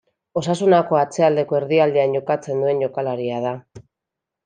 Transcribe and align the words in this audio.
Osasunako 0.39 0.97
atzealdeko 1.01 1.59
erdialdean 1.61 2.19
jokatzen 2.19 2.67
duen 2.67 2.85
jokalaria 2.89 3.47
da. 3.49 3.57